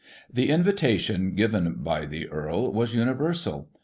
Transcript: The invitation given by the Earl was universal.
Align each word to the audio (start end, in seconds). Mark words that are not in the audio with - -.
The 0.33 0.49
invitation 0.49 1.35
given 1.35 1.75
by 1.83 2.05
the 2.07 2.27
Earl 2.27 2.73
was 2.73 2.95
universal. 2.95 3.69